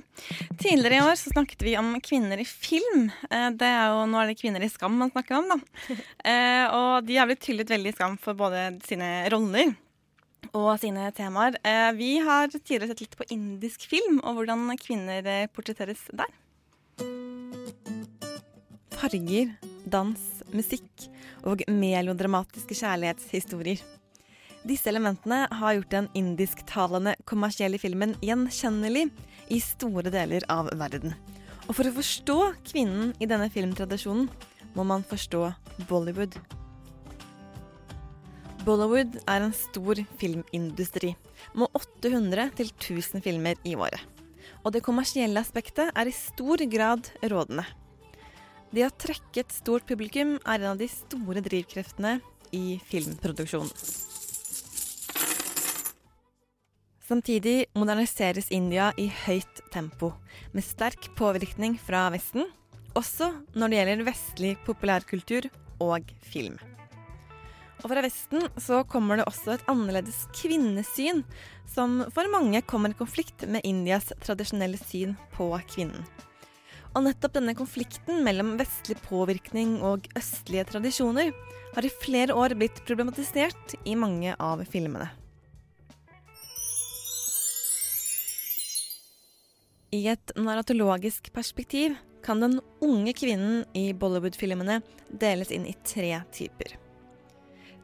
[0.58, 3.12] Tidligere i år så snakket vi om kvinner i film.
[3.30, 5.58] Eh, Det er jo, nå er det kvinner i Skam man snakker om, da.
[6.30, 9.76] Eh, Og de har blitt hyllet veldig i Skam for både sine roller
[10.54, 11.58] og sine temaer.
[11.64, 16.32] Eh, Vi har tidligere sett litt på indisk film og hvordan kvinner portretteres der.
[18.96, 19.56] Farger,
[19.88, 20.20] dans,
[20.54, 21.10] musikk
[21.44, 23.80] og melodramatiske kjærlighetshistorier.
[24.70, 29.08] Disse elementene har gjort den indisktalende kommersielle filmen gjenkjennelig
[29.50, 31.16] i store deler av verden.
[31.66, 34.28] Og for å forstå kvinnen i denne filmtradisjonen,
[34.78, 35.48] må man forstå
[35.90, 36.38] Bollywood.
[38.68, 41.16] Bollywood er en stor filmindustri,
[41.58, 44.04] med 800 til 1000 filmer i året.
[44.62, 47.66] Og det kommersielle aspektet er i stor grad rådende.
[48.70, 52.20] Det å trekke et stort publikum er en av de store drivkreftene
[52.54, 54.09] i filmproduksjonen.
[57.10, 60.12] Samtidig moderniseres India i høyt tempo,
[60.54, 62.44] med sterk påvirkning fra Vesten,
[62.94, 65.48] også når det gjelder vestlig populærkultur
[65.82, 66.60] og film.
[67.80, 71.24] Og fra Vesten så kommer det også et annerledes kvinnesyn,
[71.66, 76.06] som for mange kommer i konflikt med Indias tradisjonelle syn på kvinnen.
[76.94, 81.34] Og nettopp denne konflikten mellom vestlig påvirkning og østlige tradisjoner
[81.74, 85.10] har i flere år blitt problematisert i mange av filmene.
[89.90, 96.76] I et narratologisk perspektiv kan den unge kvinnen i Bollywood-filmene deles inn i tre typer.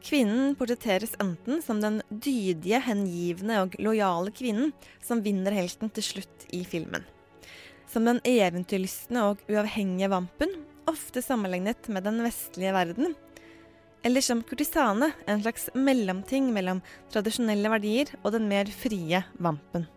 [0.06, 4.70] Kvinnen portretteres enten som den dydige, hengivne og lojale kvinnen
[5.02, 7.02] som vinner helten til slutt i filmen.
[7.90, 10.54] Som den eventyrlystne og uavhengige vampen,
[10.86, 13.16] ofte sammenlignet med den vestlige verden.
[14.06, 19.88] Eller som kurtisane, en slags mellomting mellom tradisjonelle verdier og den mer frie vampen.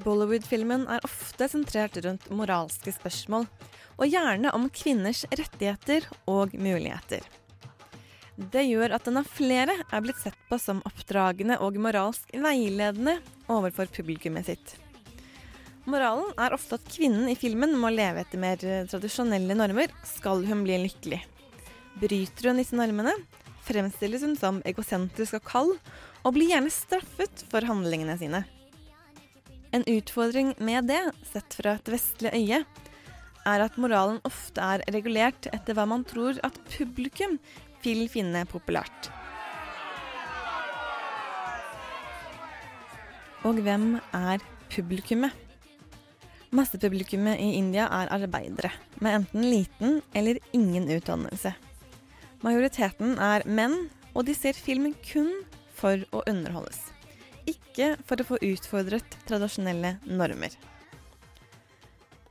[0.00, 3.46] Bollywood-filmen er ofte sentrert rundt moralske spørsmål,
[4.00, 7.24] og gjerne om kvinners rettigheter og muligheter.
[8.40, 13.18] Det gjør at den av flere er blitt sett på som oppdragende og moralsk veiledende
[13.52, 14.72] overfor publikummet sitt.
[15.90, 20.64] Moralen er ofte at kvinnen i filmen må leve etter mer tradisjonelle normer skal hun
[20.64, 21.20] bli lykkelig.
[22.00, 23.12] Bryter hun disse normene,
[23.66, 25.74] fremstilles hun som egosentrisk og kald,
[26.24, 28.44] og blir gjerne straffet for handlingene sine.
[29.72, 31.02] En utfordring med det,
[31.32, 32.64] sett fra et vestlig øye,
[33.46, 37.38] er at moralen ofte er regulert etter hva man tror at publikum
[37.84, 39.12] vil finne populært.
[43.46, 44.42] Og hvem er
[44.74, 45.32] publikummet?
[46.50, 51.54] Massepublikummet i India er arbeidere, med enten liten eller ingen utdannelse.
[52.42, 53.84] Majoriteten er menn,
[54.18, 55.30] og de ser film kun
[55.78, 56.89] for å underholdes.
[57.48, 60.54] Ikke for å få utfordret tradisjonelle normer.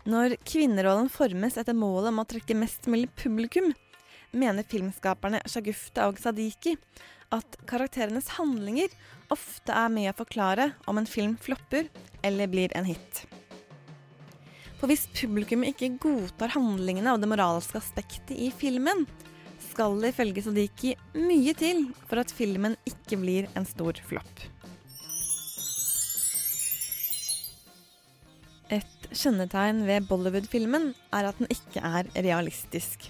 [0.10, 3.74] Når kvinnerollen formes etter målet om å trekke mest mulig publikum,
[4.32, 6.76] mener filmskaperne Shagufta og Sadiki
[7.36, 8.93] at karakterenes handlinger
[9.34, 11.89] ofte er med å forklare om en film flopper
[12.26, 13.26] eller blir en hit.
[14.80, 19.04] For hvis publikum ikke godtar handlingene og det moralske aspektet i filmen,
[19.69, 24.48] skal det ifølge Sadiki mye til for at filmen ikke blir en stor flopp.
[29.15, 33.10] Kjennetegn ved Bollywood-filmen er at den ikke er realistisk.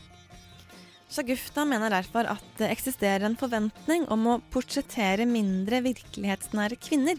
[1.09, 7.17] Shagufta mener derfor at det eksisterer en forventning om å portrettere mindre virkelighetsnære kvinner.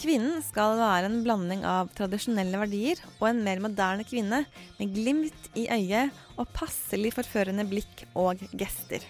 [0.00, 4.44] Kvinnen skal være en blanding av tradisjonelle verdier og en mer moderne kvinne
[4.78, 9.02] med glimt i øyet og passelig forførende blikk og gester.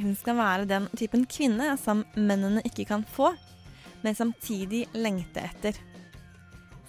[0.00, 3.34] Hun skal være den typen kvinne som mennene ikke kan få,
[4.00, 5.76] men samtidig lengte etter.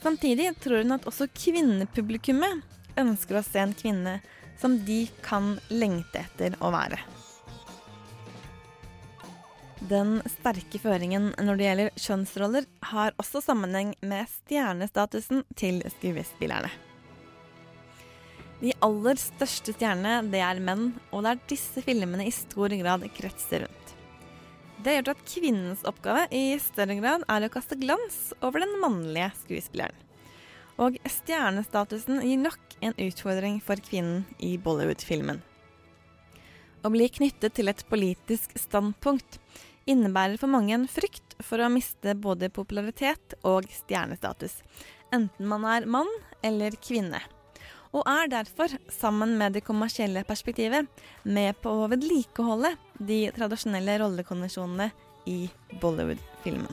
[0.01, 2.63] Samtidig tror hun at også kvinnepublikummet
[2.99, 4.19] ønsker å se en kvinne
[4.61, 6.99] som de kan lengte etter å være.
[9.89, 16.69] Den sterke føringen når det gjelder kjønnsroller, har også sammenheng med stjernestatusen til skuespillerne.
[18.61, 23.07] De aller største stjernene det er menn, og det er disse filmene i stor grad
[23.17, 23.80] kretser rundt.
[24.81, 29.27] Det gjør at kvinnens oppgave i større grad er å kaste glans over den mannlige
[29.43, 29.97] skuespilleren.
[30.81, 35.43] Og stjernestatusen gir nok en utfordring for kvinnen i Bollywood-filmen.
[36.81, 39.37] Å bli knyttet til et politisk standpunkt
[39.85, 44.57] innebærer for mange en frykt for å miste både popularitet og stjernestatus,
[45.13, 46.09] enten man er mann
[46.41, 47.21] eller kvinne.
[47.91, 50.87] Og er derfor, sammen med det kommersielle perspektivet,
[51.27, 52.71] med på å vedlikeholde
[53.03, 54.87] de tradisjonelle rollekonvensjonene
[55.27, 55.43] i
[55.81, 56.71] Bollywood-filmen.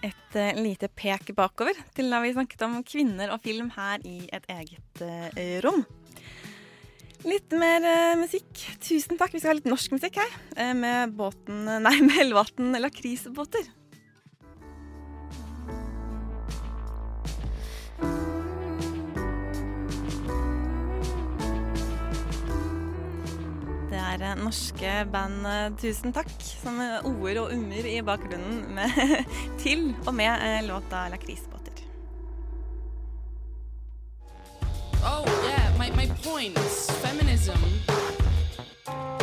[0.00, 4.24] Et eh, lite pek bakover til da vi snakket om kvinner og film her i
[4.32, 5.84] et eget eh, rom.
[7.28, 8.48] Litt mer eh, musikk.
[8.82, 9.36] Tusen takk.
[9.36, 10.40] Vi skal ha litt norsk musikk her.
[10.74, 13.79] med båten Nei, med låten 'Lakrisbåter'.
[24.10, 29.24] Er eh, norske band eh, Tusen takk, som o-er og ummer i bakgrunnen med,
[29.62, 31.84] til og med eh, låta 'Lakrisbåter'.
[35.04, 37.60] Oh, yeah, my, my point is feminism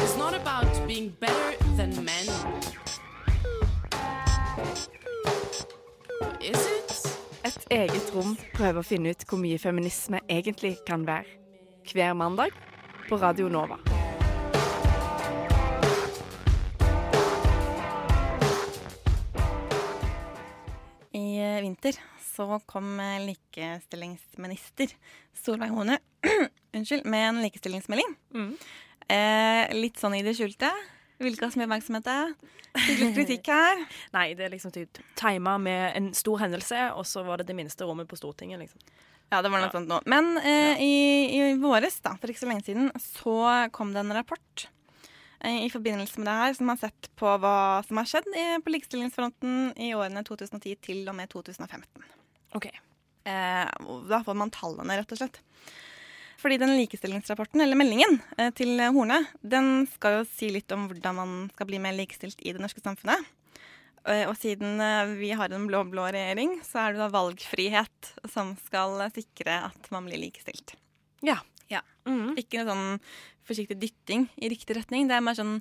[0.04, 2.28] is not about being better than men.
[6.41, 6.88] Is it?
[7.45, 11.38] Et eget rom prøver å finne ut hvor mye feminisme egentlig kan være.
[11.93, 12.52] Hver mandag
[13.10, 13.97] på Radio Nova.
[21.65, 24.93] Vinter så kom eh, likestillingsminister
[25.38, 25.98] Solveig Horne
[26.78, 28.13] unnskyld, med en likestillingsmelding.
[29.08, 30.70] Eh, litt sånn i det skjulte.
[31.17, 32.10] Vil ikke ha så mye oppmerksomhet.
[32.78, 33.84] Fikk litt kritikk her.
[34.15, 37.58] Nei, det er liksom typ tima med en stor hendelse, og så var det det
[37.58, 38.84] minste rommet på Stortinget, liksom.
[39.28, 40.00] Ja, det var noe sånt nå.
[40.08, 40.96] Men eh, i,
[41.36, 43.39] i våres, da, for ikke så lenge siden, så
[43.76, 44.77] kom det en rapport eh,
[45.45, 48.26] i forbindelse med det her som har sett på hva som har skjedd
[48.65, 52.08] på likestillingsfronten i årene 2010 til og med 2015.
[52.58, 52.65] Ok.
[53.28, 53.67] Eh,
[54.10, 55.38] da får man tallene, rett og slett.
[56.38, 61.17] Fordi den likestillingsrapporten, eller meldingen eh, til Horne, den skal jo si litt om hvordan
[61.17, 63.26] man skal bli mer likestilt i det norske samfunnet.
[64.08, 68.54] Eh, Og siden eh, vi har en blå-blå regjering, så er det da valgfrihet som
[68.67, 70.76] skal eh, sikre at man blir likestilt.
[71.26, 71.39] Ja.
[71.69, 71.82] Ja.
[72.39, 72.99] Ikke noe sånn
[73.47, 75.08] forsiktig dytting i riktig retning.
[75.10, 75.58] Det er mer sånn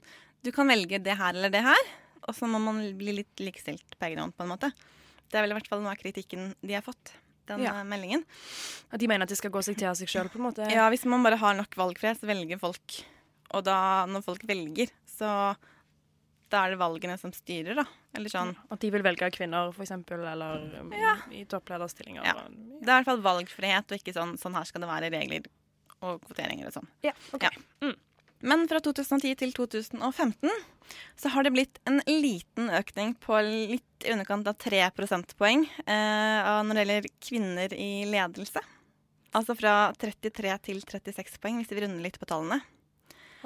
[0.47, 1.89] du kan velge det her eller det her,
[2.29, 4.71] og så må man bli litt likestilt på egen hånd, på en måte.
[5.27, 7.15] Det er vel i hvert fall noe av kritikken de har fått,
[7.51, 7.81] den Ja.
[7.81, 8.23] eh, meldingen.
[8.93, 10.71] At de mener at de skal gå seg til av seg sjøl, på en måte.
[10.71, 13.01] Ja, hvis man bare har nok valgfrihet, så velger folk.
[13.55, 15.57] Og da, når folk velger, så
[16.51, 17.85] da er det valgene som styrer, da.
[18.15, 18.55] Eller sånn.
[18.71, 20.93] At de vil velge kvinner, for eksempel, eller um,
[21.35, 22.23] i topplederstillinger.
[22.25, 22.35] Ja.
[22.47, 25.47] Det er i hvert fall valgfrihet, og ikke sånn sånn her skal det være regler
[26.07, 26.91] og kvoteringer og sånn.
[27.07, 27.49] Ja, ok.
[28.47, 30.51] Men fra 2010 til 2015
[31.19, 36.51] så har det blitt en liten økning på litt i underkant av 3 prosentpoeng eh,
[36.69, 38.63] når det gjelder kvinner i ledelse.
[39.37, 42.61] Altså fra 33 til 36 poeng, hvis vi runder litt på tallene.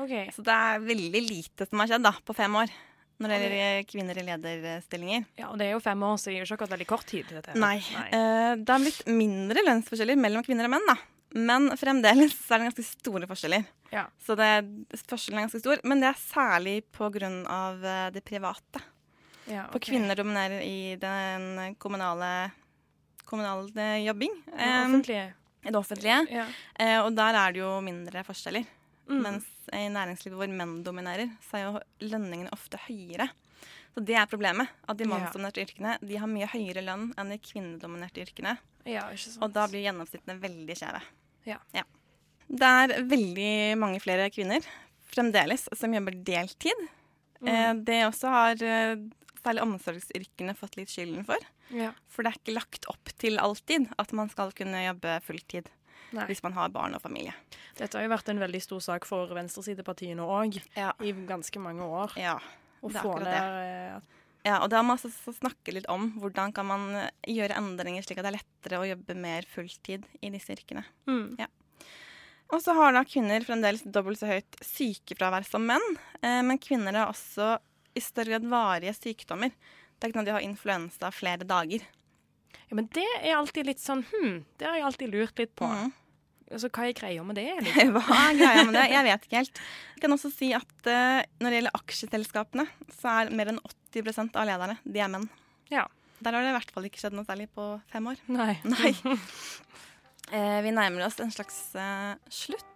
[0.01, 0.29] Okay.
[0.35, 2.73] Så det er veldig lite som har skjedd da, på fem år
[3.21, 5.25] når det gjelder kvinner i lederstillinger.
[5.37, 7.29] Ja, og det er jo fem år, så det gir ikke akkurat veldig kort tid.
[7.29, 7.57] Dette.
[7.61, 7.77] Nei.
[7.93, 8.07] Nei.
[8.17, 10.97] Eh, det har blitt mindre lønnsforskjeller mellom kvinner og menn, da.
[11.31, 13.67] Men fremdeles er det ganske store forskjeller.
[13.95, 14.07] Ja.
[14.23, 14.49] Så det,
[15.07, 15.83] forskjellen er ganske stor.
[15.85, 16.79] Men det er særlig
[17.47, 18.83] av eh, det private.
[19.51, 22.51] Ja, For kvinner dominerer i den kommunale
[23.31, 24.43] kommunale jobbing.
[24.47, 25.35] Det Eh, offentlige.
[25.63, 26.27] I det offentlige.
[26.31, 26.47] Ja.
[26.75, 28.67] Eh, og der er det jo mindre forskjeller.
[29.11, 29.23] Mm.
[29.23, 33.29] Mens i næringslivet hvor menn dominerer, så er jo lønningene ofte høyere.
[33.95, 34.71] Så det er problemet.
[34.89, 38.57] At de mannsdominerte yrkene de har mye høyere lønn enn de kvinnedominerte yrkene.
[38.87, 39.09] Ja.
[39.43, 41.03] Og da blir gjennomsnittene veldig skjeve.
[41.49, 41.59] Ja.
[42.51, 44.65] Det er veldig mange flere kvinner
[45.11, 46.87] fremdeles som jobber deltid.
[47.41, 47.49] Mm.
[47.49, 48.97] Eh, det også har eh,
[49.41, 51.41] særlig omsorgsyrkene fått litt skylden for.
[51.75, 51.93] Ja.
[52.11, 55.71] For det er ikke lagt opp til alltid at man skal kunne jobbe fulltid
[56.17, 56.25] Nei.
[56.27, 57.35] hvis man har barn og familie.
[57.79, 60.93] Dette har jo vært en veldig stor sak for venstresidepartiene òg Ja.
[61.01, 62.17] i ganske mange år.
[62.19, 62.39] Ja,
[62.83, 64.03] det er få akkurat det.
[64.47, 67.59] Ja, og da må vi også så snakke litt om hvordan kan man eh, gjøre
[67.61, 70.85] endringer slik at det er lettere å jobbe mer fulltid i disse yrkene.
[71.11, 71.37] Mm.
[71.43, 71.49] Ja.
[72.51, 75.85] Og så har da kvinner fremdeles dobbelt så høyt sykefravær som menn,
[76.23, 77.59] eh, men kvinner har også
[77.95, 79.53] i større grad varige sykdommer.
[79.53, 81.85] Det er ikke noe de har influensa flere dager.
[82.71, 85.69] Ja, men det er alltid litt sånn hm, det har jeg alltid lurt litt på.
[85.69, 85.97] Mhm.
[86.51, 87.47] Altså, hva er greia med det?
[87.67, 87.93] Liksom?
[87.95, 88.87] Hva er greia med det?
[88.91, 89.61] Jeg vet ikke helt.
[89.95, 92.67] Jeg kan også si at uh, når det gjelder aksjeselskapene,
[92.99, 93.63] så er mer enn
[93.95, 95.29] 80% av lederne de er menn.
[95.71, 95.87] Ja.
[96.21, 98.19] Der har det i hvert fall ikke skjedd noe særlig på fem år.
[98.35, 98.57] Nei.
[98.75, 98.93] Nei.
[100.35, 102.67] uh, vi nærmer oss en slags uh, slutt.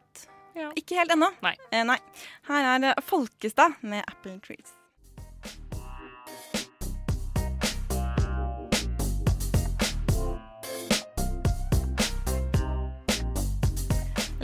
[0.54, 0.70] Ja.
[0.78, 1.32] Ikke helt ennå.
[1.42, 1.56] Nei.
[1.82, 1.98] Nei.
[2.46, 4.73] Her er Folkestad med Apple Trees.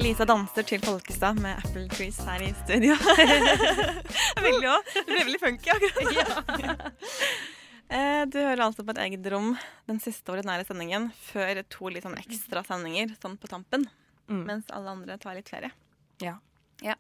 [0.01, 2.95] Lisa danser til Folkestad med Apple Trees her i studio.
[4.47, 4.93] veldig òg.
[4.97, 6.13] Det ble veldig funky akkurat.
[6.17, 6.27] Ja.
[8.31, 9.49] Du hører altså på et eget rom
[9.91, 13.89] den siste ordinære sendingen før to litt sånn ekstra sendinger sånn på tampen.
[14.31, 14.45] Mm.
[14.47, 15.73] Mens alle andre tar litt ferie.
[16.23, 16.37] Ja.
[16.83, 16.95] Ja.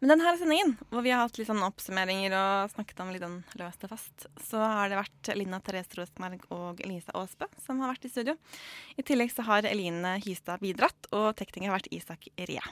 [0.00, 3.38] Men denne sendingen, hvor vi har hatt litt sånn oppsummeringer og snakket om litt sånn
[3.60, 7.94] løst og fast, så har det vært Lina Therese Rosmerg og Elisa Aasbø som har
[7.94, 8.36] vært i studio.
[9.00, 12.64] I tillegg så har Eline Hystad bidratt, og tekniker har vært Isak Ria.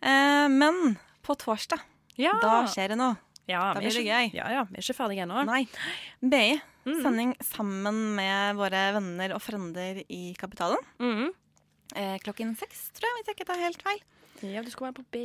[0.00, 1.80] Eh, men på torsdag,
[2.16, 2.32] Ja.
[2.40, 3.16] da skjer det noe.
[3.48, 4.34] Ja, Da blir det gøy.
[4.34, 5.44] Ja, ja, vi er ikke ferdige ennå.
[5.46, 5.66] Nei.
[6.20, 6.60] BI.
[6.84, 7.02] Mm.
[7.02, 10.78] Sending sammen med våre venner og frender i Kapitalen.
[11.00, 11.30] Mm.
[11.96, 14.00] Eh, klokken seks, tror jeg, hvis jeg ikke tar helt feil.
[14.42, 15.22] Ja, du skulle være på B.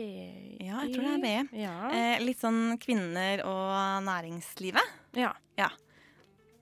[0.64, 1.74] Ja, jeg tror det er BE Ja.
[1.94, 4.94] Eh, litt sånn kvinner og næringslivet.
[5.16, 5.34] ja.
[5.58, 5.70] Ja.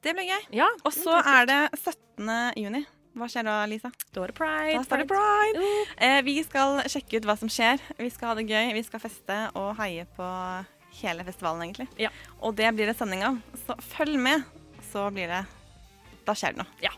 [0.01, 0.47] Det blir gøy.
[0.57, 0.65] ja.
[0.83, 2.27] Og så er det 17.
[2.57, 2.85] juni.
[3.15, 3.91] Hva skjer da, Lisa?
[4.15, 4.73] Da er det pride.
[4.79, 5.69] Da starter Pride.
[5.99, 7.79] Eh, vi skal sjekke ut hva som skjer.
[7.99, 10.25] Vi skal ha det gøy, vi skal feste og heie på
[11.03, 11.87] hele festivalen, egentlig.
[11.99, 12.09] Ja.
[12.41, 13.37] Og det blir det sending av.
[13.67, 14.43] Så følg med,
[14.91, 15.45] så blir det
[16.25, 16.67] Da skjer det noe.
[16.81, 16.91] Ja.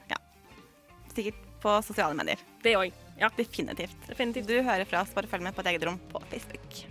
[1.13, 2.37] Sikkert på sosiale medier.
[2.63, 2.93] Det òg.
[3.19, 3.29] Ja.
[3.37, 4.47] Definitivt.
[4.47, 5.13] Du hører fra oss.
[5.15, 6.83] Bare følg med på et eget rom på Facebook.